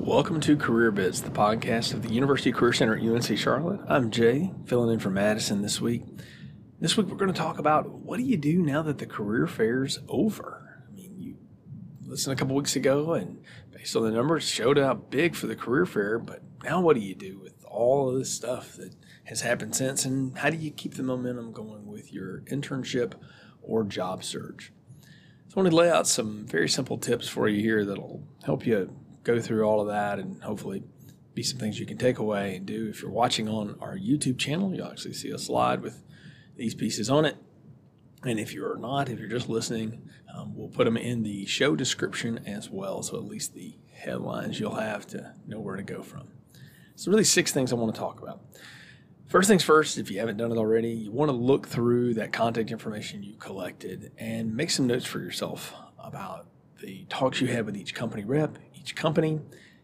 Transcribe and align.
Welcome 0.00 0.40
to 0.40 0.56
Career 0.56 0.90
Bits, 0.90 1.20
the 1.20 1.28
podcast 1.28 1.92
of 1.92 2.02
the 2.02 2.08
University 2.08 2.52
Career 2.52 2.72
Center 2.72 2.96
at 2.96 3.02
UNC 3.02 3.36
Charlotte. 3.36 3.80
I'm 3.86 4.10
Jay, 4.10 4.50
filling 4.64 4.94
in 4.94 4.98
for 4.98 5.10
Madison 5.10 5.60
this 5.60 5.78
week. 5.78 6.04
This 6.80 6.96
week 6.96 7.08
we're 7.08 7.18
going 7.18 7.30
to 7.30 7.38
talk 7.38 7.58
about 7.58 7.90
what 7.90 8.16
do 8.16 8.22
you 8.22 8.38
do 8.38 8.62
now 8.62 8.80
that 8.80 8.96
the 8.96 9.04
career 9.04 9.46
fair's 9.46 9.98
over? 10.08 10.86
I 10.88 10.94
mean, 10.94 11.16
you 11.18 11.36
listened 12.02 12.32
a 12.32 12.36
couple 12.36 12.56
weeks 12.56 12.74
ago 12.76 13.12
and 13.12 13.44
based 13.72 13.94
on 13.94 14.02
the 14.04 14.10
numbers 14.10 14.48
showed 14.48 14.78
out 14.78 15.10
big 15.10 15.36
for 15.36 15.46
the 15.46 15.54
career 15.54 15.84
fair, 15.84 16.18
but 16.18 16.42
now 16.64 16.80
what 16.80 16.96
do 16.96 17.02
you 17.02 17.14
do 17.14 17.38
with 17.38 17.62
all 17.66 18.08
of 18.08 18.18
this 18.18 18.32
stuff 18.32 18.76
that 18.76 18.94
has 19.24 19.42
happened 19.42 19.76
since 19.76 20.06
and 20.06 20.38
how 20.38 20.48
do 20.48 20.56
you 20.56 20.70
keep 20.70 20.94
the 20.94 21.02
momentum 21.02 21.52
going 21.52 21.86
with 21.86 22.10
your 22.10 22.40
internship 22.50 23.12
or 23.60 23.84
job 23.84 24.24
search? 24.24 24.72
So 25.48 25.56
I 25.56 25.60
want 25.60 25.70
to 25.70 25.76
lay 25.76 25.90
out 25.90 26.06
some 26.06 26.46
very 26.46 26.70
simple 26.70 26.96
tips 26.96 27.28
for 27.28 27.48
you 27.48 27.60
here 27.60 27.84
that'll 27.84 28.26
help 28.42 28.66
you 28.66 28.96
go 29.34 29.40
through 29.40 29.64
all 29.64 29.80
of 29.80 29.88
that 29.88 30.18
and 30.18 30.42
hopefully 30.42 30.82
be 31.34 31.42
some 31.42 31.58
things 31.58 31.78
you 31.78 31.86
can 31.86 31.98
take 31.98 32.18
away 32.18 32.56
and 32.56 32.66
do. 32.66 32.88
If 32.88 33.02
you're 33.02 33.10
watching 33.10 33.48
on 33.48 33.76
our 33.80 33.96
YouTube 33.96 34.38
channel, 34.38 34.74
you'll 34.74 34.88
actually 34.88 35.14
see 35.14 35.30
a 35.30 35.38
slide 35.38 35.82
with 35.82 36.02
these 36.56 36.74
pieces 36.74 37.08
on 37.08 37.24
it. 37.24 37.36
And 38.24 38.38
if 38.38 38.52
you're 38.52 38.76
not, 38.76 39.08
if 39.08 39.18
you're 39.18 39.28
just 39.28 39.48
listening, 39.48 40.02
um, 40.34 40.54
we'll 40.54 40.68
put 40.68 40.84
them 40.84 40.96
in 40.96 41.22
the 41.22 41.46
show 41.46 41.74
description 41.74 42.40
as 42.46 42.68
well. 42.68 43.02
So 43.02 43.16
at 43.16 43.24
least 43.24 43.54
the 43.54 43.76
headlines 43.94 44.58
you'll 44.60 44.74
have 44.74 45.06
to 45.08 45.34
know 45.46 45.60
where 45.60 45.76
to 45.76 45.82
go 45.82 46.02
from. 46.02 46.28
So, 46.96 47.10
really, 47.10 47.24
six 47.24 47.50
things 47.50 47.72
I 47.72 47.76
want 47.76 47.94
to 47.94 47.98
talk 47.98 48.20
about. 48.20 48.42
First 49.26 49.48
things 49.48 49.62
first, 49.62 49.96
if 49.96 50.10
you 50.10 50.18
haven't 50.18 50.36
done 50.36 50.52
it 50.52 50.58
already, 50.58 50.90
you 50.90 51.12
want 51.12 51.30
to 51.30 51.36
look 51.36 51.66
through 51.66 52.14
that 52.14 52.30
contact 52.30 52.70
information 52.70 53.22
you 53.22 53.36
collected 53.36 54.12
and 54.18 54.54
make 54.54 54.70
some 54.70 54.86
notes 54.86 55.06
for 55.06 55.20
yourself 55.20 55.72
about 55.98 56.46
the 56.82 57.06
talks 57.08 57.40
you 57.40 57.46
had 57.46 57.64
with 57.64 57.76
each 57.76 57.94
company 57.94 58.24
rep, 58.24 58.58
each 58.80 58.96
company, 58.96 59.40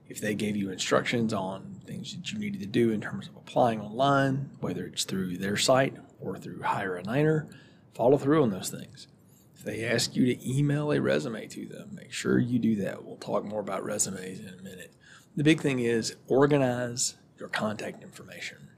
if 0.09 0.21
they 0.21 0.35
gave 0.35 0.57
you 0.57 0.71
instructions 0.71 1.33
on 1.33 1.81
things 1.85 2.15
that 2.15 2.33
you 2.33 2.39
needed 2.39 2.61
to 2.61 2.67
do 2.67 2.91
in 2.91 3.01
terms 3.01 3.29
of 3.29 3.37
applying 3.37 3.81
online, 3.81 4.51
whether 4.61 4.87
it's 4.87 5.05
through 5.05 5.37
their 5.37 5.57
site 5.57 5.97
or 6.21 6.37
through 6.37 6.63
Hire 6.63 6.97
a 6.97 7.03
Niner, 7.03 7.49
follow 7.95 8.17
through 8.17 8.43
on 8.43 8.51
those 8.51 8.71
things. 8.71 9.09
If 9.57 9.65
they 9.65 9.85
ask 9.85 10.15
you 10.15 10.27
to 10.27 10.49
email 10.49 10.93
a 10.93 11.01
resume 11.01 11.47
to 11.49 11.67
them, 11.67 11.91
make 11.95 12.13
sure 12.13 12.39
you 12.39 12.59
do 12.59 12.77
that. 12.77 13.05
We'll 13.05 13.17
talk 13.17 13.45
more 13.45 13.61
about 13.61 13.85
resumes 13.85 14.41
in 14.41 14.49
a 14.49 14.63
minute. 14.63 14.93
The 15.35 15.45
big 15.45 15.61
thing 15.61 15.81
is 15.81 16.17
organize 16.29 17.17
your 17.39 17.49
contact 17.49 18.03
information 18.03 18.69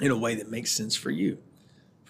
in 0.00 0.10
a 0.10 0.16
way 0.16 0.34
that 0.34 0.50
makes 0.50 0.70
sense 0.70 0.96
for 0.96 1.10
you. 1.10 1.38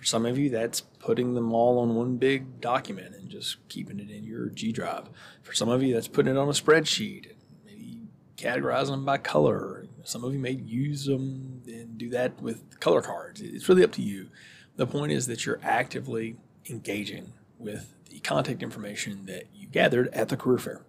For 0.04 0.08
some 0.08 0.26
of 0.26 0.36
you, 0.36 0.50
that's 0.50 0.82
putting 0.82 1.32
them 1.32 1.54
all 1.54 1.78
on 1.78 1.94
one 1.94 2.18
big 2.18 2.60
document 2.60 3.14
and 3.14 3.30
just 3.30 3.66
keeping 3.70 3.98
it 3.98 4.10
in 4.10 4.22
your 4.22 4.50
G 4.50 4.70
Drive. 4.70 5.08
For 5.40 5.54
some 5.54 5.70
of 5.70 5.82
you, 5.82 5.94
that's 5.94 6.08
putting 6.08 6.34
it 6.34 6.38
on 6.38 6.46
a 6.46 6.52
spreadsheet 6.52 7.30
and 7.30 7.38
maybe 7.64 8.00
categorizing 8.36 8.90
them 8.90 9.06
by 9.06 9.16
color. 9.16 9.86
Some 10.02 10.22
of 10.22 10.34
you 10.34 10.38
may 10.38 10.50
use 10.50 11.06
them 11.06 11.62
and 11.66 11.96
do 11.96 12.10
that 12.10 12.38
with 12.42 12.78
color 12.80 13.00
cards. 13.00 13.40
It's 13.40 13.66
really 13.66 13.82
up 13.82 13.92
to 13.92 14.02
you. 14.02 14.28
The 14.76 14.86
point 14.86 15.10
is 15.10 15.26
that 15.28 15.46
you're 15.46 15.60
actively 15.62 16.36
engaging 16.68 17.32
with 17.58 17.94
the 18.10 18.20
contact 18.20 18.62
information 18.62 19.24
that 19.24 19.44
you 19.54 19.68
gathered 19.68 20.08
at 20.08 20.28
the 20.28 20.36
career 20.36 20.58
fair. 20.58 20.82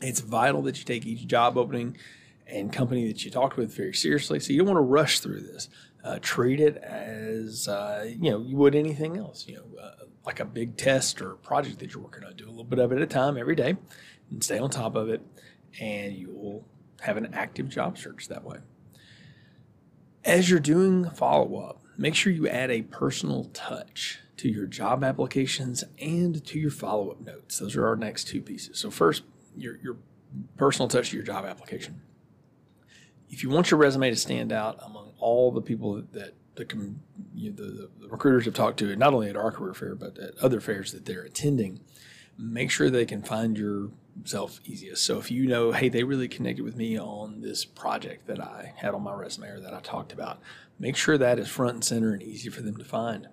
It's 0.00 0.20
vital 0.20 0.62
that 0.62 0.78
you 0.78 0.84
take 0.84 1.04
each 1.04 1.26
job 1.26 1.58
opening 1.58 1.96
and 2.46 2.72
company 2.72 3.08
that 3.08 3.24
you 3.24 3.32
talked 3.32 3.56
with 3.56 3.74
very 3.74 3.94
seriously. 3.94 4.38
So 4.38 4.52
you 4.52 4.60
don't 4.60 4.68
want 4.68 4.76
to 4.76 4.82
rush 4.82 5.18
through 5.18 5.40
this. 5.40 5.68
Uh, 6.08 6.18
treat 6.22 6.58
it 6.58 6.78
as 6.78 7.68
uh, 7.68 8.02
you 8.08 8.30
know 8.30 8.40
you 8.40 8.56
would 8.56 8.74
anything 8.74 9.18
else. 9.18 9.46
You 9.46 9.56
know, 9.56 9.78
uh, 9.78 10.06
like 10.24 10.40
a 10.40 10.44
big 10.46 10.78
test 10.78 11.20
or 11.20 11.34
project 11.34 11.80
that 11.80 11.92
you're 11.92 12.02
working 12.02 12.24
on. 12.24 12.34
Do 12.34 12.46
a 12.46 12.48
little 12.48 12.64
bit 12.64 12.78
of 12.78 12.92
it 12.92 12.96
at 12.96 13.02
a 13.02 13.06
time 13.06 13.36
every 13.36 13.54
day, 13.54 13.76
and 14.30 14.42
stay 14.42 14.58
on 14.58 14.70
top 14.70 14.96
of 14.96 15.10
it, 15.10 15.20
and 15.78 16.14
you 16.14 16.30
will 16.30 16.66
have 17.02 17.18
an 17.18 17.34
active 17.34 17.68
job 17.68 17.98
search 17.98 18.26
that 18.28 18.42
way. 18.42 18.56
As 20.24 20.48
you're 20.48 20.60
doing 20.60 21.10
follow 21.10 21.56
up, 21.56 21.82
make 21.98 22.14
sure 22.14 22.32
you 22.32 22.48
add 22.48 22.70
a 22.70 22.80
personal 22.80 23.44
touch 23.52 24.20
to 24.38 24.48
your 24.48 24.64
job 24.66 25.04
applications 25.04 25.84
and 25.98 26.42
to 26.46 26.58
your 26.58 26.70
follow 26.70 27.10
up 27.10 27.20
notes. 27.20 27.58
Those 27.58 27.76
are 27.76 27.86
our 27.86 27.96
next 27.96 28.28
two 28.28 28.40
pieces. 28.40 28.78
So 28.78 28.90
first, 28.90 29.24
your 29.54 29.76
your 29.82 29.98
personal 30.56 30.88
touch 30.88 31.10
to 31.10 31.16
your 31.16 31.26
job 31.26 31.44
application. 31.44 32.00
If 33.28 33.42
you 33.42 33.50
want 33.50 33.70
your 33.70 33.78
resume 33.78 34.10
to 34.10 34.16
stand 34.16 34.52
out 34.52 34.78
among 34.84 35.12
all 35.18 35.50
the 35.52 35.60
people 35.60 36.02
that 36.12 36.34
the, 36.54 36.94
you 37.34 37.50
know, 37.50 37.56
the, 37.56 37.90
the 38.00 38.08
recruiters 38.08 38.44
have 38.46 38.54
talked 38.54 38.78
to, 38.80 38.96
not 38.96 39.14
only 39.14 39.28
at 39.28 39.36
our 39.36 39.52
career 39.52 39.74
fair 39.74 39.94
but 39.94 40.18
at 40.18 40.36
other 40.38 40.60
fairs 40.60 40.92
that 40.92 41.04
they're 41.04 41.22
attending, 41.22 41.80
make 42.36 42.70
sure 42.70 42.90
they 42.90 43.06
can 43.06 43.22
find 43.22 43.56
yourself 43.56 44.60
easiest. 44.64 45.04
So 45.04 45.18
if 45.18 45.30
you 45.30 45.46
know, 45.46 45.72
hey, 45.72 45.88
they 45.88 46.04
really 46.04 46.28
connected 46.28 46.62
with 46.62 46.76
me 46.76 46.98
on 46.98 47.40
this 47.40 47.64
project 47.64 48.26
that 48.26 48.40
I 48.40 48.72
had 48.76 48.94
on 48.94 49.02
my 49.02 49.12
resume 49.12 49.48
or 49.48 49.60
that 49.60 49.74
I 49.74 49.80
talked 49.80 50.12
about, 50.12 50.40
make 50.78 50.96
sure 50.96 51.18
that 51.18 51.38
is 51.38 51.48
front 51.48 51.74
and 51.74 51.84
center 51.84 52.12
and 52.12 52.22
easy 52.22 52.48
for 52.48 52.62
them 52.62 52.76
to 52.76 52.84
find 52.84 53.28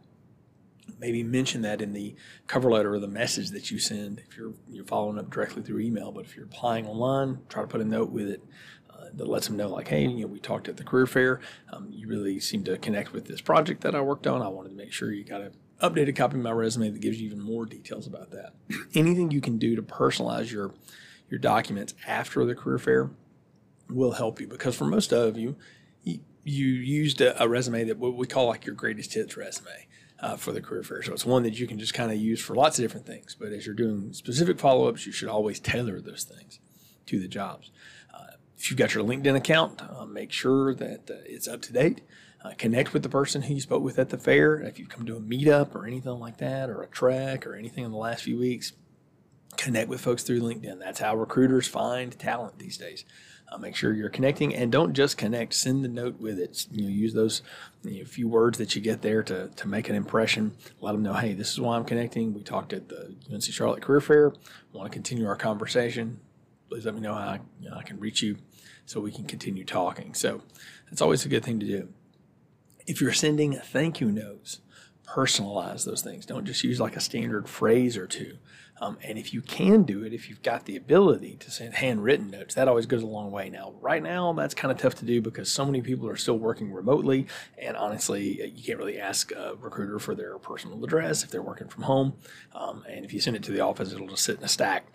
maybe 0.99 1.23
mention 1.23 1.61
that 1.61 1.81
in 1.81 1.93
the 1.93 2.15
cover 2.47 2.69
letter 2.69 2.93
or 2.93 2.99
the 2.99 3.07
message 3.07 3.49
that 3.51 3.71
you 3.71 3.79
send 3.79 4.21
if 4.27 4.37
you're 4.37 4.53
you're 4.69 4.85
following 4.85 5.19
up 5.19 5.29
directly 5.29 5.61
through 5.61 5.79
email. 5.79 6.11
But 6.11 6.25
if 6.25 6.35
you're 6.35 6.45
applying 6.45 6.85
online, 6.85 7.39
try 7.49 7.61
to 7.61 7.67
put 7.67 7.81
a 7.81 7.85
note 7.85 8.11
with 8.11 8.29
it 8.29 8.43
that 9.13 9.27
lets 9.27 9.47
them 9.47 9.57
know, 9.57 9.69
like, 9.69 9.87
hey, 9.87 10.03
you 10.03 10.21
know, 10.21 10.27
we 10.27 10.39
talked 10.39 10.67
at 10.67 10.77
the 10.77 10.83
career 10.83 11.07
fair. 11.07 11.39
Um, 11.71 11.89
you 11.91 12.07
really 12.07 12.39
seem 12.39 12.63
to 12.65 12.77
connect 12.77 13.13
with 13.13 13.25
this 13.25 13.41
project 13.41 13.81
that 13.81 13.95
I 13.95 14.01
worked 14.01 14.27
on. 14.27 14.41
I 14.41 14.47
wanted 14.47 14.69
to 14.69 14.75
make 14.75 14.91
sure 14.91 15.11
you 15.11 15.23
got 15.23 15.41
an 15.41 15.53
updated 15.81 16.15
copy 16.15 16.37
of 16.37 16.43
my 16.43 16.51
resume 16.51 16.89
that 16.89 17.01
gives 17.01 17.19
you 17.19 17.27
even 17.27 17.41
more 17.41 17.65
details 17.65 18.07
about 18.07 18.31
that. 18.31 18.53
Anything 18.93 19.31
you 19.31 19.41
can 19.41 19.57
do 19.57 19.75
to 19.75 19.81
personalize 19.81 20.51
your 20.51 20.73
your 21.29 21.39
documents 21.39 21.95
after 22.05 22.45
the 22.45 22.53
career 22.53 22.77
fair 22.77 23.09
will 23.89 24.11
help 24.11 24.39
you 24.39 24.47
because 24.47 24.75
for 24.75 24.85
most 24.85 25.11
of 25.11 25.37
you, 25.37 25.55
you, 26.03 26.19
you 26.43 26.67
used 26.67 27.19
a, 27.19 27.41
a 27.43 27.47
resume 27.47 27.83
that 27.85 27.97
what 27.97 28.15
we 28.15 28.27
call 28.27 28.47
like 28.47 28.65
your 28.65 28.75
greatest 28.75 29.13
hits 29.13 29.35
resume 29.35 29.87
uh, 30.19 30.37
for 30.37 30.51
the 30.51 30.61
career 30.61 30.83
fair. 30.83 31.01
So 31.03 31.13
it's 31.13 31.25
one 31.25 31.43
that 31.43 31.59
you 31.59 31.67
can 31.67 31.79
just 31.79 31.93
kind 31.93 32.11
of 32.11 32.17
use 32.17 32.41
for 32.41 32.55
lots 32.55 32.77
of 32.79 32.83
different 32.83 33.05
things. 33.05 33.35
But 33.35 33.51
as 33.51 33.65
you're 33.65 33.75
doing 33.75 34.13
specific 34.13 34.59
follow 34.59 34.87
ups, 34.87 35.05
you 35.05 35.11
should 35.11 35.29
always 35.29 35.59
tailor 35.59 35.99
those 35.99 36.23
things 36.23 36.59
to 37.07 37.19
the 37.19 37.27
jobs. 37.27 37.71
If 38.57 38.69
you've 38.69 38.77
got 38.77 38.93
your 38.93 39.03
LinkedIn 39.03 39.35
account, 39.35 39.81
uh, 39.81 40.05
make 40.05 40.31
sure 40.31 40.73
that 40.75 41.09
uh, 41.09 41.15
it's 41.25 41.47
up 41.47 41.61
to 41.63 41.73
date. 41.73 42.01
Uh, 42.43 42.53
connect 42.57 42.93
with 42.93 43.03
the 43.03 43.09
person 43.09 43.43
who 43.43 43.55
you 43.55 43.61
spoke 43.61 43.83
with 43.83 43.97
at 43.97 44.09
the 44.09 44.17
fair. 44.17 44.59
If 44.59 44.77
you've 44.77 44.89
come 44.89 45.05
to 45.07 45.17
a 45.17 45.19
meetup 45.19 45.73
or 45.73 45.87
anything 45.87 46.19
like 46.19 46.37
that, 46.37 46.69
or 46.69 46.81
a 46.81 46.87
trek 46.87 47.45
or 47.47 47.55
anything 47.55 47.83
in 47.83 47.91
the 47.91 47.97
last 47.97 48.23
few 48.23 48.37
weeks, 48.37 48.73
connect 49.57 49.89
with 49.89 50.01
folks 50.01 50.23
through 50.23 50.41
LinkedIn. 50.41 50.79
That's 50.79 50.99
how 50.99 51.15
recruiters 51.15 51.67
find 51.67 52.17
talent 52.17 52.59
these 52.59 52.77
days. 52.77 53.03
Uh, 53.51 53.57
make 53.57 53.75
sure 53.75 53.93
you're 53.93 54.09
connecting 54.09 54.55
and 54.55 54.71
don't 54.71 54.93
just 54.93 55.17
connect. 55.17 55.53
Send 55.53 55.83
the 55.83 55.87
note 55.87 56.19
with 56.19 56.39
it. 56.39 56.65
You 56.71 56.83
know, 56.83 56.89
use 56.89 57.13
those 57.13 57.41
you 57.83 57.99
know, 57.99 58.05
few 58.05 58.27
words 58.27 58.57
that 58.57 58.75
you 58.75 58.81
get 58.81 59.01
there 59.01 59.21
to, 59.23 59.49
to 59.49 59.67
make 59.67 59.87
an 59.87 59.95
impression. 59.95 60.55
Let 60.81 60.93
them 60.93 61.03
know, 61.03 61.13
hey, 61.13 61.33
this 61.33 61.51
is 61.51 61.59
why 61.59 61.77
I'm 61.77 61.85
connecting. 61.85 62.33
We 62.33 62.41
talked 62.41 62.73
at 62.73 62.89
the 62.89 63.15
UNC 63.31 63.43
Charlotte 63.43 63.83
Career 63.83 64.01
Fair. 64.01 64.33
Want 64.73 64.91
to 64.91 64.93
continue 64.93 65.27
our 65.27 65.35
conversation? 65.35 66.19
Please 66.69 66.85
let 66.85 66.95
me 66.95 67.01
know 67.01 67.13
how 67.13 67.27
I, 67.27 67.39
you 67.61 67.69
know, 67.69 67.75
I 67.75 67.83
can 67.83 67.99
reach 67.99 68.21
you 68.21 68.37
so 68.85 68.99
we 68.99 69.11
can 69.11 69.25
continue 69.25 69.63
talking. 69.63 70.13
So 70.13 70.41
that's 70.89 71.01
always 71.01 71.25
a 71.25 71.29
good 71.29 71.43
thing 71.43 71.59
to 71.59 71.65
do. 71.65 71.89
If 72.87 73.01
you're 73.01 73.13
sending 73.13 73.53
thank 73.53 73.99
you 73.99 74.11
notes, 74.11 74.59
personalize 75.07 75.85
those 75.85 76.01
things. 76.01 76.25
Don't 76.25 76.45
just 76.45 76.63
use 76.63 76.79
like 76.79 76.95
a 76.95 76.99
standard 76.99 77.47
phrase 77.47 77.97
or 77.97 78.07
two. 78.07 78.37
Um, 78.81 78.97
and 79.01 79.17
if 79.17 79.33
you 79.33 79.41
can 79.41 79.83
do 79.83 80.03
it, 80.03 80.11
if 80.11 80.29
you've 80.29 80.41
got 80.41 80.65
the 80.65 80.75
ability 80.75 81.37
to 81.37 81.49
send 81.49 81.75
handwritten 81.75 82.29
notes, 82.29 82.55
that 82.55 82.67
always 82.67 82.85
goes 82.85 83.03
a 83.03 83.07
long 83.07 83.31
way. 83.31 83.49
Now, 83.49 83.73
right 83.79 84.03
now, 84.03 84.33
that's 84.33 84.53
kind 84.53 84.71
of 84.71 84.77
tough 84.77 84.95
to 84.95 85.05
do 85.05 85.21
because 85.21 85.49
so 85.49 85.65
many 85.65 85.81
people 85.81 86.09
are 86.09 86.17
still 86.17 86.37
working 86.37 86.73
remotely. 86.73 87.27
And 87.57 87.77
honestly, 87.77 88.51
you 88.53 88.63
can't 88.63 88.77
really 88.77 88.99
ask 88.99 89.31
a 89.31 89.55
recruiter 89.61 89.97
for 89.97 90.13
their 90.13 90.37
personal 90.39 90.83
address 90.83 91.23
if 91.23 91.31
they're 91.31 91.41
working 91.41 91.69
from 91.69 91.83
home. 91.83 92.13
Um, 92.53 92.83
and 92.89 93.05
if 93.05 93.13
you 93.13 93.21
send 93.21 93.37
it 93.37 93.43
to 93.43 93.51
the 93.51 93.61
office, 93.61 93.93
it'll 93.93 94.07
just 94.07 94.23
sit 94.23 94.39
in 94.39 94.43
a 94.43 94.49
stack 94.49 94.87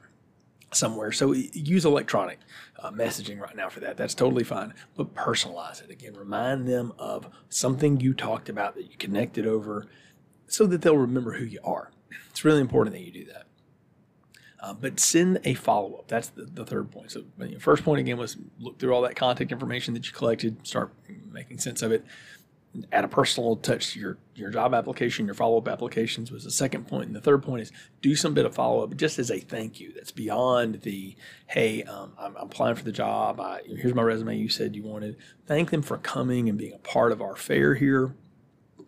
somewhere. 0.73 1.13
So 1.13 1.33
use 1.33 1.85
electronic 1.85 2.39
uh, 2.79 2.91
messaging 2.91 3.41
right 3.41 3.57
now 3.57 3.69
for 3.69 3.81
that. 3.81 3.97
That's 3.97 4.15
totally 4.15 4.45
fine. 4.45 4.75
But 4.97 5.15
personalize 5.15 5.83
it. 5.83 5.91
Again, 5.91 6.15
remind 6.15 6.67
them 6.67 6.93
of 6.99 7.29
something 7.49 8.01
you 8.01 8.15
talked 8.15 8.49
about 8.49 8.75
that 8.77 8.91
you 8.91 8.97
connected 8.99 9.47
over 9.47 9.87
so 10.47 10.67
that 10.67 10.83
they'll 10.83 10.97
remember 10.97 11.35
who 11.35 11.45
you 11.45 11.61
are. 11.65 11.91
It's 12.31 12.45
really 12.45 12.61
important 12.61 12.95
that 12.95 13.03
you 13.03 13.13
do 13.13 13.25
that. 13.27 13.47
Uh, 14.63 14.75
but 14.75 15.01
send 15.01 15.41
a 15.45 15.55
follow 15.55 15.95
up. 15.95 16.09
That's 16.09 16.29
the, 16.29 16.43
the, 16.43 16.67
third 16.67 16.91
point. 16.91 17.11
So, 17.11 17.25
first 17.59 17.83
point 17.83 18.01
again 18.01 18.19
was 18.19 18.37
look 18.59 18.79
through 18.79 18.93
all 18.93 19.01
that 19.03 19.17
contact 19.17 19.53
information 19.53 19.95
that 19.95 20.07
you 20.07 20.13
collected, 20.13 20.67
start 20.67 20.93
making 21.33 21.59
sense 21.59 21.81
of 21.81 21.93
it, 21.93 22.05
add 22.93 23.05
a 23.05 23.09
personal 23.09 23.57
touch 23.57 23.93
to 23.93 24.01
your, 24.01 24.19
your 24.35 24.51
job 24.51 24.75
application, 24.75 25.27
your 25.27 25.35
follow 25.35 25.59
up 25.59 25.69
applications 25.69 26.31
was 26.31 26.45
the 26.45 26.51
second 26.51 26.87
point. 26.87 27.07
And 27.07 27.17
the 27.17 27.21
third 27.21 27.43
point 27.43 27.63
is 27.63 27.73
do 28.01 28.15
some 28.15 28.35
bit 28.35 28.47
of 28.47 28.55
follow 28.55 28.85
up 28.85 28.97
just 28.97 29.19
as 29.19 29.31
a 29.31 29.41
thank 29.41 29.81
you. 29.81 29.93
That's 29.93 30.13
beyond 30.13 30.83
the, 30.83 31.17
hey, 31.49 31.83
um, 31.85 32.13
I'm, 32.19 32.37
I'm, 32.37 32.45
applying 32.45 32.77
for 32.77 32.85
the 32.85 32.93
job. 32.93 33.41
I, 33.41 33.61
here's 33.67 33.95
my 33.95 34.03
resume 34.03 34.37
you 34.37 34.49
said 34.49 34.77
you 34.77 34.83
wanted. 34.83 35.17
Thank 35.47 35.71
them 35.71 35.83
for 35.83 35.99
coming 35.99 36.49
and 36.49 36.57
being 36.57 36.75
a 36.75 36.79
part 36.79 37.13
of 37.13 37.21
our 37.21 37.37
fair 37.37 37.75
here 37.75 38.15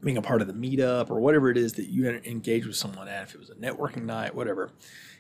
being 0.02 0.16
a 0.16 0.22
part 0.22 0.42
of 0.42 0.48
the 0.48 0.52
meetup 0.52 1.10
or 1.10 1.20
whatever 1.20 1.48
it 1.48 1.56
is 1.56 1.74
that 1.74 1.86
you 1.86 2.08
engage 2.08 2.66
with 2.66 2.74
someone 2.74 3.06
at, 3.06 3.22
if 3.22 3.34
it 3.36 3.38
was 3.38 3.50
a 3.50 3.54
networking 3.54 4.02
night, 4.02 4.34
whatever, 4.34 4.72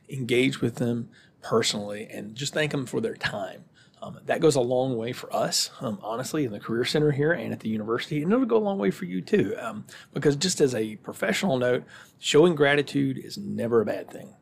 engage 0.08 0.60
with 0.60 0.74
them, 0.74 1.08
personally 1.42 2.06
and 2.10 2.34
just 2.34 2.54
thank 2.54 2.70
them 2.70 2.86
for 2.86 3.00
their 3.00 3.16
time. 3.16 3.64
Um, 4.02 4.18
that 4.26 4.40
goes 4.40 4.56
a 4.56 4.60
long 4.60 4.96
way 4.96 5.12
for 5.12 5.32
us, 5.32 5.70
um, 5.80 6.00
honestly, 6.02 6.44
in 6.44 6.50
the 6.50 6.58
Career 6.58 6.84
Center 6.84 7.12
here 7.12 7.30
and 7.30 7.52
at 7.52 7.60
the 7.60 7.68
university. 7.68 8.20
And 8.20 8.32
it'll 8.32 8.46
go 8.46 8.56
a 8.56 8.58
long 8.58 8.76
way 8.76 8.90
for 8.90 9.04
you 9.04 9.20
too. 9.20 9.54
Um, 9.60 9.84
because 10.12 10.34
just 10.34 10.60
as 10.60 10.74
a 10.74 10.96
professional 10.96 11.56
note, 11.56 11.84
showing 12.18 12.56
gratitude 12.56 13.16
is 13.16 13.38
never 13.38 13.80
a 13.80 13.86
bad 13.86 14.10
thing. 14.10 14.34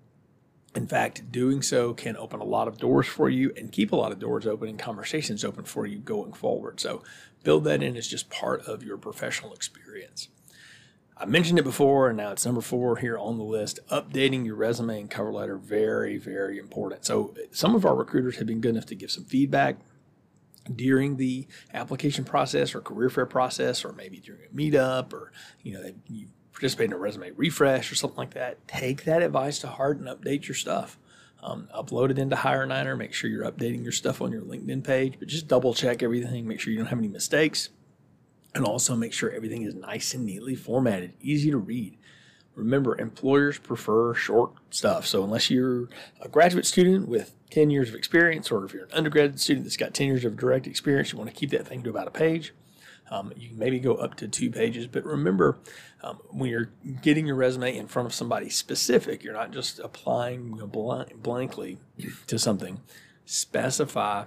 In 0.74 0.86
fact, 0.86 1.30
doing 1.30 1.60
so 1.60 1.92
can 1.92 2.16
open 2.16 2.40
a 2.40 2.44
lot 2.44 2.68
of 2.68 2.78
doors 2.78 3.06
for 3.06 3.28
you 3.28 3.52
and 3.54 3.70
keep 3.70 3.92
a 3.92 3.96
lot 3.96 4.12
of 4.12 4.18
doors 4.18 4.46
open 4.46 4.68
and 4.68 4.78
conversations 4.78 5.44
open 5.44 5.64
for 5.64 5.84
you 5.84 5.98
going 5.98 6.32
forward. 6.32 6.80
So 6.80 7.02
build 7.44 7.64
that 7.64 7.82
in 7.82 7.96
as 7.96 8.08
just 8.08 8.30
part 8.30 8.62
of 8.62 8.82
your 8.82 8.96
professional 8.96 9.52
experience. 9.52 10.28
I 11.20 11.26
mentioned 11.26 11.58
it 11.58 11.64
before, 11.64 12.08
and 12.08 12.16
now 12.16 12.32
it's 12.32 12.46
number 12.46 12.62
four 12.62 12.96
here 12.96 13.18
on 13.18 13.36
the 13.36 13.44
list. 13.44 13.78
Updating 13.90 14.46
your 14.46 14.54
resume 14.54 15.00
and 15.00 15.10
cover 15.10 15.30
letter, 15.30 15.58
very, 15.58 16.16
very 16.16 16.58
important. 16.58 17.04
So, 17.04 17.34
some 17.52 17.74
of 17.74 17.84
our 17.84 17.94
recruiters 17.94 18.36
have 18.36 18.46
been 18.46 18.62
good 18.62 18.70
enough 18.70 18.86
to 18.86 18.94
give 18.94 19.10
some 19.10 19.24
feedback 19.24 19.76
during 20.74 21.18
the 21.18 21.46
application 21.74 22.24
process 22.24 22.74
or 22.74 22.80
career 22.80 23.10
fair 23.10 23.26
process, 23.26 23.84
or 23.84 23.92
maybe 23.92 24.16
during 24.16 24.40
a 24.46 24.54
meetup, 24.54 25.12
or 25.12 25.30
you 25.62 25.74
know, 25.74 25.92
you 26.08 26.28
participate 26.52 26.86
in 26.86 26.94
a 26.94 26.98
resume 26.98 27.32
refresh 27.32 27.92
or 27.92 27.96
something 27.96 28.18
like 28.18 28.32
that. 28.32 28.66
Take 28.66 29.04
that 29.04 29.22
advice 29.22 29.58
to 29.58 29.66
heart 29.66 29.98
and 29.98 30.08
update 30.08 30.48
your 30.48 30.54
stuff. 30.54 30.98
Um, 31.42 31.68
upload 31.74 32.10
it 32.10 32.18
into 32.18 32.36
HireNiner. 32.36 32.96
Make 32.96 33.12
sure 33.12 33.28
you're 33.28 33.50
updating 33.50 33.82
your 33.82 33.92
stuff 33.92 34.22
on 34.22 34.32
your 34.32 34.42
LinkedIn 34.42 34.84
page, 34.84 35.14
but 35.18 35.28
just 35.28 35.48
double 35.48 35.74
check 35.74 36.02
everything. 36.02 36.48
Make 36.48 36.60
sure 36.60 36.72
you 36.72 36.78
don't 36.78 36.88
have 36.88 36.98
any 36.98 37.08
mistakes 37.08 37.68
and 38.54 38.64
also 38.64 38.96
make 38.96 39.12
sure 39.12 39.30
everything 39.30 39.62
is 39.62 39.74
nice 39.74 40.14
and 40.14 40.26
neatly 40.26 40.54
formatted, 40.54 41.14
easy 41.20 41.50
to 41.50 41.58
read. 41.58 41.96
Remember, 42.54 42.98
employers 42.98 43.58
prefer 43.58 44.12
short 44.12 44.52
stuff. 44.70 45.06
So, 45.06 45.22
unless 45.22 45.50
you're 45.50 45.88
a 46.20 46.28
graduate 46.28 46.66
student 46.66 47.08
with 47.08 47.34
10 47.50 47.70
years 47.70 47.88
of 47.88 47.94
experience, 47.94 48.50
or 48.50 48.64
if 48.64 48.74
you're 48.74 48.84
an 48.84 48.92
undergraduate 48.92 49.40
student 49.40 49.64
that's 49.64 49.76
got 49.76 49.94
10 49.94 50.06
years 50.08 50.24
of 50.24 50.36
direct 50.36 50.66
experience, 50.66 51.12
you 51.12 51.18
want 51.18 51.30
to 51.30 51.36
keep 51.36 51.50
that 51.50 51.66
thing 51.66 51.82
to 51.84 51.90
about 51.90 52.08
a 52.08 52.10
page. 52.10 52.52
Um, 53.10 53.32
you 53.36 53.48
can 53.48 53.58
maybe 53.58 53.80
go 53.80 53.94
up 53.94 54.14
to 54.16 54.28
two 54.28 54.50
pages, 54.50 54.86
but 54.86 55.04
remember 55.04 55.58
um, 56.02 56.18
when 56.30 56.48
you're 56.48 56.70
getting 57.02 57.26
your 57.26 57.34
resume 57.34 57.76
in 57.76 57.88
front 57.88 58.06
of 58.06 58.14
somebody 58.14 58.48
specific, 58.48 59.24
you're 59.24 59.34
not 59.34 59.50
just 59.52 59.80
applying 59.80 60.52
blankly 61.22 61.78
to 62.28 62.38
something. 62.38 62.80
Specify 63.24 64.26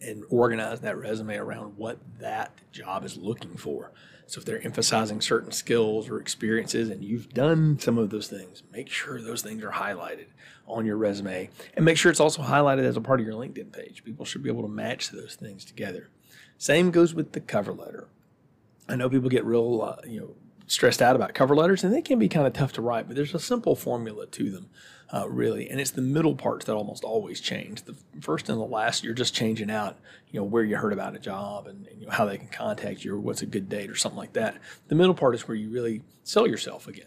and 0.00 0.24
organize 0.28 0.80
that 0.80 0.96
resume 0.96 1.36
around 1.36 1.76
what 1.76 1.98
that 2.20 2.52
job 2.72 3.04
is 3.04 3.16
looking 3.16 3.56
for. 3.56 3.92
So 4.26 4.40
if 4.40 4.44
they're 4.44 4.64
emphasizing 4.64 5.20
certain 5.20 5.52
skills 5.52 6.08
or 6.08 6.18
experiences 6.18 6.90
and 6.90 7.04
you've 7.04 7.32
done 7.32 7.78
some 7.78 7.96
of 7.96 8.10
those 8.10 8.26
things, 8.26 8.64
make 8.72 8.88
sure 8.88 9.22
those 9.22 9.42
things 9.42 9.62
are 9.62 9.70
highlighted 9.70 10.26
on 10.66 10.84
your 10.84 10.96
resume 10.96 11.48
and 11.74 11.84
make 11.84 11.96
sure 11.96 12.10
it's 12.10 12.20
also 12.20 12.42
highlighted 12.42 12.84
as 12.84 12.96
a 12.96 13.00
part 13.00 13.20
of 13.20 13.26
your 13.26 13.36
LinkedIn 13.36 13.72
page. 13.72 14.02
People 14.04 14.24
should 14.24 14.42
be 14.42 14.50
able 14.50 14.62
to 14.62 14.68
match 14.68 15.10
those 15.10 15.36
things 15.36 15.64
together. 15.64 16.10
Same 16.58 16.90
goes 16.90 17.14
with 17.14 17.32
the 17.32 17.40
cover 17.40 17.72
letter. 17.72 18.08
I 18.88 18.96
know 18.96 19.08
people 19.08 19.28
get 19.28 19.44
real, 19.44 19.82
uh, 19.82 20.08
you 20.08 20.20
know, 20.20 20.34
stressed 20.66 21.00
out 21.00 21.16
about 21.16 21.34
cover 21.34 21.54
letters 21.54 21.84
and 21.84 21.94
they 21.94 22.02
can 22.02 22.18
be 22.18 22.28
kind 22.28 22.46
of 22.46 22.52
tough 22.52 22.72
to 22.72 22.82
write, 22.82 23.06
but 23.06 23.16
there's 23.16 23.34
a 23.34 23.38
simple 23.38 23.76
formula 23.76 24.26
to 24.26 24.50
them 24.50 24.68
uh, 25.12 25.28
really. 25.28 25.68
And 25.68 25.80
it's 25.80 25.92
the 25.92 26.02
middle 26.02 26.34
parts 26.34 26.64
that 26.66 26.74
almost 26.74 27.04
always 27.04 27.40
change. 27.40 27.84
The 27.84 27.96
first 28.20 28.48
and 28.48 28.58
the 28.58 28.64
last, 28.64 29.04
you're 29.04 29.14
just 29.14 29.34
changing 29.34 29.70
out, 29.70 29.98
you 30.30 30.40
know, 30.40 30.44
where 30.44 30.64
you 30.64 30.76
heard 30.76 30.92
about 30.92 31.14
a 31.14 31.20
job 31.20 31.66
and, 31.66 31.86
and 31.86 32.00
you 32.00 32.06
know, 32.06 32.12
how 32.12 32.24
they 32.24 32.38
can 32.38 32.48
contact 32.48 33.04
you 33.04 33.14
or 33.14 33.20
what's 33.20 33.42
a 33.42 33.46
good 33.46 33.68
date 33.68 33.90
or 33.90 33.96
something 33.96 34.18
like 34.18 34.32
that. 34.32 34.56
The 34.88 34.94
middle 34.94 35.14
part 35.14 35.34
is 35.34 35.46
where 35.46 35.56
you 35.56 35.70
really 35.70 36.02
sell 36.24 36.46
yourself 36.46 36.88
again 36.88 37.06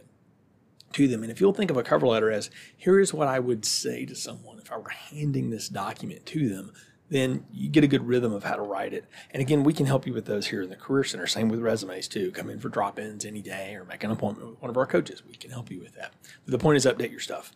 to 0.93 1.07
them. 1.07 1.23
And 1.23 1.31
if 1.31 1.39
you'll 1.41 1.53
think 1.53 1.71
of 1.71 1.77
a 1.77 1.83
cover 1.83 2.07
letter 2.07 2.31
as 2.31 2.49
here 2.75 2.99
is 2.99 3.13
what 3.13 3.27
I 3.27 3.39
would 3.39 3.65
say 3.65 4.05
to 4.05 4.15
someone 4.15 4.59
if 4.59 4.71
I 4.71 4.77
were 4.77 4.89
handing 4.89 5.49
this 5.49 5.69
document 5.69 6.25
to 6.27 6.49
them, 6.49 6.71
then 7.09 7.45
you 7.51 7.69
get 7.69 7.83
a 7.83 7.87
good 7.87 8.07
rhythm 8.07 8.33
of 8.33 8.43
how 8.43 8.55
to 8.55 8.61
write 8.61 8.93
it. 8.93 9.05
And 9.31 9.41
again, 9.41 9.63
we 9.63 9.73
can 9.73 9.85
help 9.85 10.05
you 10.05 10.13
with 10.13 10.25
those 10.25 10.47
here 10.47 10.61
in 10.61 10.69
the 10.69 10.75
Career 10.75 11.03
Center. 11.03 11.27
Same 11.27 11.49
with 11.49 11.59
resumes 11.59 12.07
too. 12.07 12.31
Come 12.31 12.49
in 12.49 12.59
for 12.59 12.69
drop 12.69 12.99
ins 12.99 13.25
any 13.25 13.41
day 13.41 13.75
or 13.75 13.83
make 13.83 14.03
an 14.03 14.11
appointment 14.11 14.49
with 14.49 14.61
one 14.61 14.69
of 14.69 14.77
our 14.77 14.85
coaches. 14.85 15.23
We 15.25 15.33
can 15.33 15.51
help 15.51 15.71
you 15.71 15.79
with 15.79 15.95
that. 15.95 16.13
But 16.45 16.51
the 16.51 16.59
point 16.59 16.77
is, 16.77 16.85
update 16.85 17.11
your 17.11 17.19
stuff. 17.19 17.51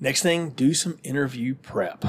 Next 0.00 0.22
thing, 0.22 0.50
do 0.50 0.74
some 0.74 0.98
interview 1.02 1.56
prep. 1.56 2.04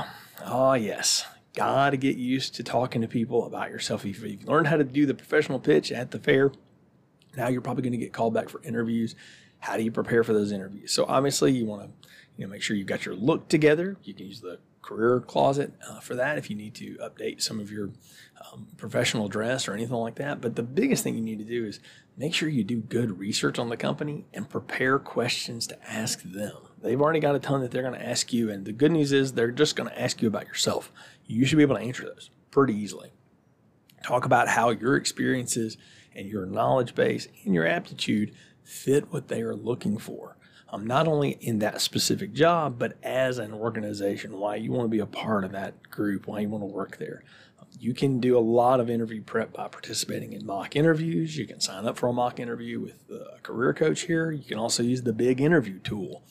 Oh, 0.46 0.74
yes. 0.74 1.26
Got 1.56 1.90
to 1.90 1.98
get 1.98 2.16
used 2.16 2.54
to 2.56 2.64
talking 2.64 3.02
to 3.02 3.08
people 3.08 3.46
about 3.46 3.72
yourself. 3.72 4.06
If 4.06 4.22
you've 4.22 4.48
learned 4.48 4.68
how 4.68 4.78
to 4.78 4.84
do 4.84 5.08
the 5.08 5.16
professional 5.16 5.60
pitch 5.60 5.92
at 5.92 6.12
the 6.12 6.20
fair, 6.20 6.52
now 7.36 7.48
you're 7.48 7.62
probably 7.62 7.82
going 7.82 7.94
to 7.94 7.98
get 7.98 8.14
called 8.14 8.36
back 8.36 8.50
for 8.50 8.62
interviews. 8.64 9.16
How 9.60 9.76
do 9.76 9.84
you 9.84 9.92
prepare 9.92 10.24
for 10.24 10.34
those 10.34 10.52
interviews? 10.52 10.92
So 10.92 11.06
obviously, 11.08 11.52
you 11.52 11.66
want 11.66 11.82
to 11.82 12.10
you 12.38 12.46
know 12.46 12.52
make 12.52 12.62
sure 12.62 12.78
you've 12.78 12.88
got 12.88 13.06
your 13.06 13.16
look 13.16 13.50
together. 13.50 13.98
You 14.04 14.14
can 14.14 14.28
use 14.28 14.40
the 14.40 14.60
career 14.82 15.20
closet 15.20 15.74
uh, 15.88 16.00
for 16.00 16.16
that 16.16 16.38
if 16.38 16.50
you 16.50 16.56
need 16.56 16.74
to 16.76 16.98
update 16.98 17.42
some 17.42 17.60
of 17.60 17.72
your 17.72 17.92
um, 18.52 18.68
professional 18.78 19.28
dress 19.28 19.68
or 19.68 19.74
anything 19.74 19.96
like 19.96 20.16
that. 20.16 20.42
But 20.42 20.56
the 20.56 20.64
biggest 20.64 21.04
thing 21.04 21.16
you 21.16 21.22
need 21.22 21.40
to 21.40 21.46
do 21.46 21.66
is 21.66 21.80
make 22.18 22.34
sure 22.34 22.50
you 22.50 22.64
do 22.64 22.78
good 22.78 23.20
research 23.20 23.60
on 23.60 23.70
the 23.70 23.78
company 23.78 24.26
and 24.34 24.50
prepare 24.50 25.00
questions 25.00 25.68
to 25.68 25.90
ask 25.90 26.22
them. 26.24 26.58
They've 26.82 27.00
already 27.00 27.20
got 27.20 27.36
a 27.36 27.40
ton 27.40 27.62
that 27.62 27.72
they're 27.72 27.84
going 27.84 28.00
to 28.00 28.06
ask 28.06 28.32
you. 28.32 28.50
And 28.50 28.66
the 28.66 28.72
good 28.72 28.92
news 28.92 29.12
is 29.12 29.34
they're 29.34 29.52
just 29.52 29.76
going 29.76 29.90
to 29.90 30.02
ask 30.02 30.22
you 30.22 30.28
about 30.28 30.48
yourself. 30.48 30.92
You 31.26 31.46
should 31.46 31.58
be 31.58 31.64
able 31.64 31.76
to 31.76 31.82
answer 31.82 32.04
those 32.04 32.30
pretty 32.52 32.74
easily. 32.74 33.12
Talk 34.04 34.26
about 34.26 34.48
how 34.48 34.70
your 34.70 34.96
experiences 34.96 35.78
and 36.16 36.28
your 36.28 36.46
knowledge 36.46 36.96
base 36.96 37.28
and 37.44 37.54
your 37.54 37.68
aptitude 37.68 38.34
fit 38.64 39.12
what 39.12 39.28
they 39.28 39.42
are 39.42 39.56
looking 39.56 39.98
for. 39.98 40.38
Um, 40.72 40.86
not 40.86 41.08
only 41.08 41.32
in 41.42 41.60
that 41.60 41.82
specific 41.82 42.34
job, 42.34 42.78
but 42.78 42.98
as 43.02 43.40
an 43.40 43.54
organization, 43.54 44.38
why 44.38 44.56
you 44.56 44.72
want 44.72 44.86
to 44.86 44.90
be 44.90 45.00
a 45.00 45.06
part 45.08 45.44
of 45.44 45.52
that 45.52 45.90
group, 45.90 46.28
why 46.28 46.42
you 46.42 46.50
want 46.50 46.62
to 46.62 46.68
work 46.68 46.98
there. 46.98 47.24
You 47.80 47.94
can 47.94 48.20
do 48.20 48.38
a 48.38 48.40
lot 48.40 48.80
of 48.80 48.90
interview 48.90 49.22
prep 49.22 49.54
by 49.54 49.68
participating 49.68 50.34
in 50.34 50.46
mock 50.46 50.76
interviews. 50.76 51.38
You 51.38 51.48
can 51.48 51.60
sign 51.60 51.86
up 51.86 51.98
for 51.98 52.08
a 52.08 52.14
mock 52.14 52.40
interview 52.40 52.80
with 52.80 53.10
a 53.10 53.40
career 53.42 53.74
coach 53.74 54.02
here. 54.02 54.32
You 54.32 54.44
can 54.44 54.58
also 54.58 54.84
use 54.84 55.04
the 55.04 55.14
big 55.14 55.40
interview 55.40 55.80
tool 55.80 56.24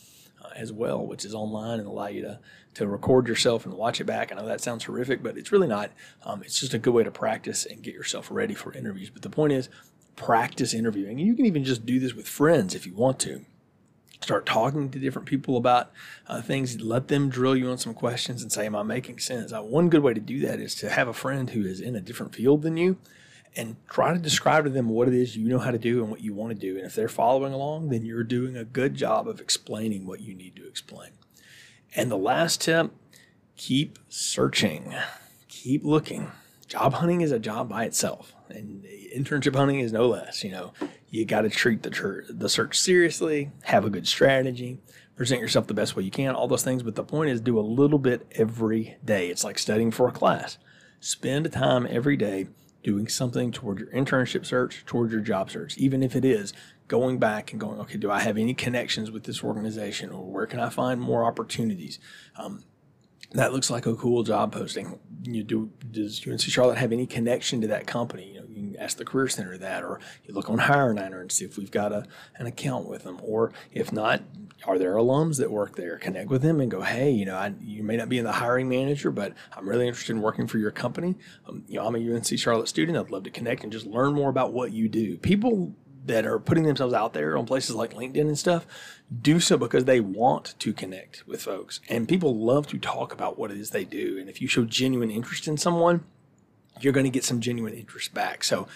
as 0.55 0.73
well, 0.73 1.07
which 1.07 1.25
is 1.25 1.35
online 1.35 1.79
and 1.79 1.89
allow 1.89 2.09
you 2.09 2.23
to, 2.23 2.41
to 2.75 2.87
record 2.87 3.29
yourself 3.29 3.65
and 3.65 3.75
watch 3.75 4.01
it 4.01 4.05
back. 4.05 4.31
I 4.31 4.37
know 4.37 4.47
that 4.47 4.61
sounds 4.61 4.85
horrific, 4.85 5.23
but 5.23 5.39
it's 5.39 5.53
really 5.53 5.69
not. 5.69 5.91
Um, 6.25 6.43
it's 6.43 6.61
just 6.61 6.75
a 6.75 6.79
good 6.79 6.95
way 6.95 7.05
to 7.05 7.11
practice 7.11 7.65
and 7.65 7.83
get 7.83 7.95
yourself 7.95 8.29
ready 8.31 8.55
for 8.55 8.73
interviews. 8.73 9.11
But 9.11 9.23
the 9.23 9.31
point 9.31 9.53
is, 9.53 9.69
practice 10.17 10.75
interviewing. 10.75 11.19
And 11.19 11.27
you 11.27 11.35
can 11.35 11.47
even 11.47 11.65
just 11.65 11.87
do 11.87 12.01
this 12.01 12.15
with 12.15 12.29
friends 12.29 12.75
if 12.75 12.87
you 12.87 12.95
want 12.95 13.21
to. 13.21 13.45
Start 14.21 14.47
talking 14.47 14.91
to 14.91 14.99
different 14.99 15.27
people 15.27 15.57
about 15.57 15.93
uh, 16.27 16.43
things. 16.43 16.81
Let 16.81 17.09
them 17.09 17.29
drill 17.29 17.57
you 17.57 17.71
on 17.71 17.79
some 17.79 17.95
questions 17.95 18.43
and 18.43 18.51
say, 18.51 18.67
Am 18.67 18.77
I 18.77 18.83
making 18.83 19.19
sense? 19.21 19.53
Uh, 19.53 19.63
one 19.63 19.89
good 19.89 20.03
way 20.03 20.15
to 20.15 20.21
do 20.21 20.41
that 20.41 20.61
is 20.61 20.75
to 20.77 20.91
have 20.91 21.09
a 21.09 21.15
friend 21.15 21.51
who 21.51 21.65
is 21.65 21.81
in 21.81 21.95
a 21.95 22.01
different 22.01 22.35
field 22.35 22.63
than 22.63 22.77
you 22.77 22.99
and 23.57 23.77
try 23.89 24.13
to 24.13 24.19
describe 24.19 24.65
to 24.65 24.71
them 24.71 24.89
what 24.89 25.09
it 25.09 25.15
is 25.15 25.37
you 25.37 25.49
know 25.49 25.59
how 25.59 25.71
to 25.71 25.79
do 25.79 26.01
and 26.01 26.11
what 26.11 26.21
you 26.21 26.33
want 26.33 26.51
to 26.51 26.59
do. 26.59 26.77
And 26.77 26.87
if 26.87 26.95
they're 26.95 27.09
following 27.09 27.53
along, 27.53 27.89
then 27.89 28.05
you're 28.05 28.25
doing 28.25 28.57
a 28.57 28.65
good 28.65 28.95
job 28.95 29.27
of 29.27 29.41
explaining 29.41 30.07
what 30.07 30.21
you 30.21 30.35
need 30.35 30.55
to 30.57 30.67
explain. 30.67 31.11
And 31.95 32.11
the 32.11 32.17
last 32.17 32.61
tip 32.61 32.93
keep 33.57 33.99
searching, 34.09 34.95
keep 35.49 35.85
looking. 35.85 36.31
Job 36.69 36.95
hunting 36.95 37.23
is 37.23 37.33
a 37.33 37.39
job 37.39 37.69
by 37.69 37.85
itself, 37.85 38.35
and 38.49 38.85
internship 38.85 39.57
hunting 39.57 39.81
is 39.81 39.93
no 39.93 40.07
less. 40.07 40.45
You 40.45 40.51
know, 40.51 40.73
you 41.11 41.25
got 41.25 41.43
to 41.43 41.51
treat 41.51 41.83
the, 41.83 42.25
the 42.29 42.49
search 42.49 42.79
seriously, 42.79 43.51
have 43.65 43.85
a 43.85 43.91
good 43.91 44.07
strategy, 44.07 44.79
present 45.17 45.41
yourself 45.41 45.67
the 45.67 45.75
best 45.75 45.97
way 45.97 46.03
you 46.03 46.11
can, 46.11 46.35
all 46.35 46.49
those 46.49 46.65
things. 46.65 46.83
But 46.83 46.95
the 46.95 47.05
point 47.05 47.31
is, 47.31 47.41
do 47.41 47.59
a 47.59 47.61
little 47.61 47.99
bit 47.99 48.27
every 48.33 48.97
day. 49.05 49.29
It's 49.29 49.45
like 49.45 49.59
studying 49.59 49.91
for 49.91 50.09
a 50.09 50.13
class. 50.13 50.59
Spend 51.01 51.51
time 51.53 51.87
every 51.91 52.17
day 52.17 52.49
doing 52.83 53.09
something 53.09 53.51
toward 53.51 53.79
your 53.79 53.89
internship 53.89 54.47
search, 54.47 54.85
toward 54.87 55.11
your 55.11 55.21
job 55.21 55.51
search, 55.51 55.77
even 55.79 56.03
if 56.03 56.15
it 56.15 56.25
is 56.25 56.53
going 56.87 57.19
back 57.19 57.53
and 57.53 57.61
going, 57.61 57.79
okay, 57.81 57.99
do 57.99 58.11
I 58.11 58.21
have 58.21 58.39
any 58.39 58.55
connections 58.55 59.11
with 59.11 59.25
this 59.25 59.45
organization 59.45 60.11
or 60.11 60.25
where 60.25 60.47
can 60.47 60.61
I 60.61 60.71
find 60.71 61.01
more 61.01 61.25
opportunities? 61.25 61.99
Um, 62.37 62.65
that 63.33 63.53
looks 63.53 63.71
like 63.71 63.85
a 63.87 63.95
cool 63.95 64.23
job 64.23 64.53
posting. 64.53 64.99
You 65.23 65.43
do 65.43 65.71
does 65.91 66.27
UNC 66.27 66.41
Charlotte 66.41 66.79
have 66.79 66.93
any 66.93 67.07
connection 67.07 67.61
to 67.61 67.67
that 67.67 67.87
company? 67.87 68.38
Ask 68.79 68.97
the 68.97 69.05
Career 69.05 69.29
Center 69.29 69.59
that, 69.59 69.83
or 69.83 70.01
you 70.25 70.35
look 70.35 70.49
on 70.49 70.59
HireNiner 70.59 71.21
and 71.21 71.33
see 71.33 71.45
if 71.45 71.57
we've 71.59 71.71
got 71.71 71.93
a, 71.93 72.07
an 72.37 72.47
account 72.47 72.89
with 72.89 73.05
them. 73.05 73.19
Or 73.23 73.53
if 73.73 73.93
not, 73.93 74.23
are 74.65 74.79
there 74.79 74.95
alums 74.95 75.39
that 75.39 75.51
work 75.51 75.77
there? 75.77 75.99
Connect 75.99 76.31
with 76.31 76.43
them 76.43 76.61
and 76.61 76.71
go, 76.71 76.83
hey, 76.83 77.11
you 77.11 77.25
know, 77.25 77.37
I, 77.37 77.55
you 77.61 77.83
may 77.83 77.97
not 77.97 78.09
be 78.09 78.19
in 78.19 78.25
the 78.25 78.33
hiring 78.33 78.69
manager, 78.69 79.11
but 79.11 79.35
I'm 79.57 79.69
really 79.69 79.87
interested 79.87 80.15
in 80.17 80.23
working 80.23 80.47
for 80.47 80.59
your 80.59 80.71
company. 80.71 81.17
Um, 81.49 81.65
you 81.69 81.77
know, 81.77 81.87
I'm 81.87 81.95
a 81.95 82.15
UNC 82.15 82.39
Charlotte 82.39 82.69
student. 82.69 82.99
I'd 82.99 83.11
love 83.11 83.25
to 83.25 83.31
connect 83.31 83.63
and 83.63 83.73
just 83.73 83.87
learn 83.87 84.15
more 84.15 84.31
about 84.31 84.53
what 84.53 84.73
you 84.73 84.89
do. 84.89 85.17
People 85.19 85.75
that 86.09 86.27
are 86.27 86.39
putting 86.39 86.65
themselves 86.65 86.95
out 86.95 87.13
there 87.13 87.37
on 87.37 87.47
places 87.47 87.75
like 87.75 87.95
LinkedIn 87.95 88.21
and 88.21 88.39
stuff 88.39 88.67
do 89.21 89.39
so 89.39 89.57
because 89.57 89.85
they 89.85 90.01
want 90.01 90.55
to 90.59 90.73
connect 90.73 91.27
with 91.27 91.43
folks. 91.43 91.81
And 91.89 92.09
people 92.09 92.37
love 92.37 92.67
to 92.69 92.79
talk 92.79 93.13
about 93.13 93.39
what 93.39 93.51
it 93.51 93.59
is 93.59 93.71
they 93.71 93.85
do. 93.85 94.19
And 94.19 94.29
if 94.29 94.41
you 94.41 94.49
show 94.49 94.65
genuine 94.65 95.11
interest 95.11 95.47
in 95.47 95.57
someone, 95.57 96.05
you're 96.81 96.93
going 96.93 97.05
to 97.05 97.11
get 97.11 97.25
some 97.25 97.41
genuine 97.41 97.75
interest 97.75 98.15
back. 98.15 98.45
So 98.45 98.69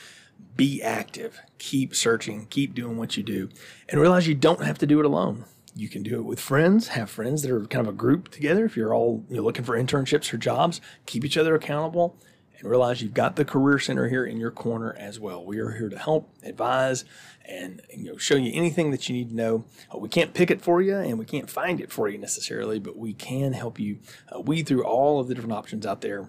be 0.57 0.83
active, 0.83 1.41
keep 1.59 1.95
searching, 1.95 2.47
keep 2.47 2.75
doing 2.75 2.97
what 2.97 3.17
you 3.17 3.23
do, 3.23 3.49
and 3.89 4.01
realize 4.01 4.27
you 4.27 4.35
don't 4.35 4.65
have 4.65 4.79
to 4.79 4.87
do 4.87 4.99
it 5.01 5.07
alone. 5.07 5.45
You 5.75 5.89
can 5.89 6.03
do 6.03 6.17
it 6.17 6.25
with 6.25 6.41
friends, 6.41 6.89
have 6.89 7.09
friends 7.09 7.43
that 7.43 7.51
are 7.51 7.65
kind 7.67 7.87
of 7.87 7.95
a 7.95 7.97
group 7.97 8.29
together. 8.29 8.65
If 8.65 8.77
you're 8.77 8.95
all 8.95 9.25
you 9.31 9.37
know, 9.37 9.43
looking 9.43 9.65
for 9.65 9.77
internships 9.77 10.33
or 10.33 10.37
jobs, 10.37 10.81
keep 11.07 11.25
each 11.25 11.39
other 11.39 11.55
accountable 11.55 12.19
and 12.59 12.71
realize 12.71 13.01
you've 13.01 13.15
got 13.15 13.37
the 13.37 13.45
Career 13.45 13.79
Center 13.79 14.09
here 14.09 14.25
in 14.25 14.37
your 14.37 14.51
corner 14.51 14.95
as 14.99 15.19
well. 15.19 15.45
We 15.45 15.59
are 15.59 15.73
here 15.73 15.89
to 15.89 15.99
help, 15.99 16.31
advise, 16.43 17.07
and 17.47 17.81
you 17.91 18.13
know, 18.13 18.19
show 18.19 18.37
you 18.37 18.53
anything 18.55 18.91
that 18.91 19.09
you 19.09 19.15
need 19.15 19.31
to 19.31 19.35
know. 19.35 19.65
Uh, 19.93 19.99
we 19.99 20.11
can't 20.11 20.35
pick 20.35 20.51
it 20.51 20.61
for 20.61 20.83
you 20.83 20.97
and 20.97 21.19
we 21.19 21.25
can't 21.25 21.49
find 21.49 21.81
it 21.81 21.91
for 21.91 22.09
you 22.09 22.19
necessarily, 22.19 22.79
but 22.79 22.97
we 22.97 23.15
can 23.15 23.55
help 23.55 23.81
you 23.81 23.99
uh, 24.35 24.41
weed 24.41 24.67
through 24.67 24.85
all 24.85 25.21
of 25.21 25.29
the 25.29 25.35
different 25.35 25.55
options 25.55 25.87
out 25.87 26.03
there 26.03 26.29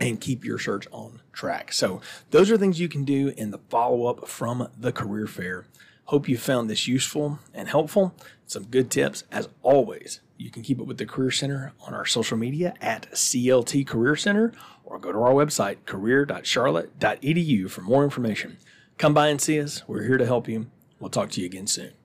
and 0.00 0.20
keep 0.20 0.44
your 0.44 0.58
search 0.58 0.86
on 0.90 1.20
track. 1.32 1.72
So, 1.72 2.00
those 2.30 2.50
are 2.50 2.58
things 2.58 2.80
you 2.80 2.88
can 2.88 3.04
do 3.04 3.32
in 3.36 3.50
the 3.50 3.60
follow 3.68 4.06
up 4.06 4.28
from 4.28 4.68
the 4.76 4.92
career 4.92 5.26
fair. 5.26 5.66
Hope 6.06 6.28
you 6.28 6.36
found 6.36 6.68
this 6.68 6.86
useful 6.86 7.38
and 7.54 7.68
helpful. 7.68 8.14
Some 8.46 8.64
good 8.64 8.90
tips. 8.90 9.24
As 9.32 9.48
always, 9.62 10.20
you 10.36 10.50
can 10.50 10.62
keep 10.62 10.78
it 10.78 10.86
with 10.86 10.98
the 10.98 11.06
Career 11.06 11.30
Center 11.30 11.72
on 11.86 11.94
our 11.94 12.04
social 12.04 12.36
media 12.36 12.74
at 12.80 13.10
CLT 13.12 13.86
Career 13.86 14.14
Center 14.14 14.52
or 14.84 14.98
go 14.98 15.12
to 15.12 15.18
our 15.18 15.32
website, 15.32 15.78
career.charlotte.edu, 15.86 17.70
for 17.70 17.80
more 17.80 18.04
information. 18.04 18.58
Come 18.98 19.14
by 19.14 19.28
and 19.28 19.40
see 19.40 19.58
us. 19.60 19.82
We're 19.88 20.04
here 20.04 20.18
to 20.18 20.26
help 20.26 20.46
you. 20.46 20.66
We'll 21.00 21.10
talk 21.10 21.30
to 21.30 21.40
you 21.40 21.46
again 21.46 21.66
soon. 21.66 21.94